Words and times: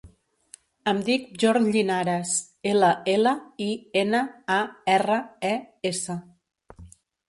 Em 0.91 1.01
dic 1.09 1.27
Bjorn 1.35 1.67
Llinares: 1.75 2.33
ela, 2.73 2.91
ela, 3.15 3.37
i, 3.69 3.71
ena, 4.05 4.27
a, 4.59 4.61
erra, 4.99 5.23
e, 5.55 5.57
essa. 5.97 6.23